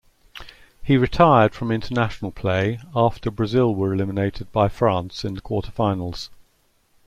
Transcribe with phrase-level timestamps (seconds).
[0.81, 6.29] He retired from international play after Brazil were eliminated by France in the quarterfinals.